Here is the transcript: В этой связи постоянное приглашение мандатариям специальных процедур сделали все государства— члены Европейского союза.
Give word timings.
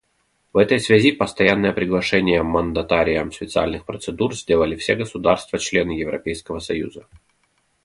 В 0.51 0.57
этой 0.57 0.79
связи 0.79 1.11
постоянное 1.11 1.73
приглашение 1.73 2.41
мандатариям 2.41 3.31
специальных 3.31 3.85
процедур 3.85 4.33
сделали 4.33 4.75
все 4.75 4.95
государства— 4.95 5.59
члены 5.59 5.91
Европейского 5.91 6.57
союза. 6.57 7.07